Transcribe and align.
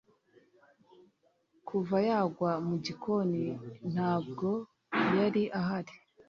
kuva 1.67 1.95
yagwa 2.09 2.51
mu 2.67 2.75
gikoni, 2.85 3.45
ntabwo 3.91 4.49
yari 5.17 5.43
ahari 5.59 5.95